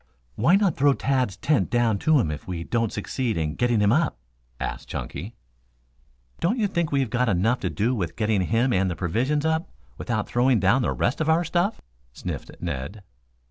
[0.33, 3.91] "Why not throw Tad's tent down to him if we don't succeed in getting him
[3.91, 4.17] up?"
[4.59, 5.35] asked Chunky.
[6.39, 9.69] "Don't you think we've got enough to do with getting him and the provisions up,
[9.99, 11.81] without throwing down the rest of our stuff?"
[12.13, 13.03] sniffed Ned.